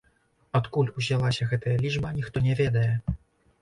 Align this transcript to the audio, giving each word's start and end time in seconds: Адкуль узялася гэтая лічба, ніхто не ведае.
Адкуль 0.59 0.89
узялася 1.03 1.49
гэтая 1.53 1.77
лічба, 1.87 2.17
ніхто 2.19 2.47
не 2.51 2.61
ведае. 2.65 2.93